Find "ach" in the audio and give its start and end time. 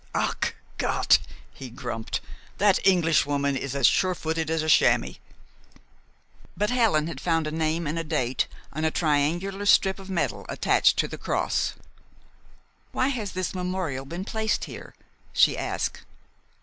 0.15-0.55